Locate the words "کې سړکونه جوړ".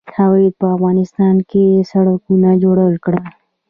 1.49-2.77